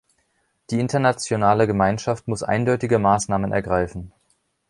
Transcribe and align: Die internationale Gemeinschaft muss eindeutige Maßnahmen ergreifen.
Die 0.71 0.79
internationale 0.79 1.67
Gemeinschaft 1.67 2.27
muss 2.27 2.41
eindeutige 2.41 2.97
Maßnahmen 2.97 3.51
ergreifen. 3.51 4.11